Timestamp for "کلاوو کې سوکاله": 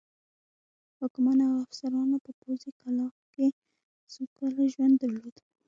2.79-4.63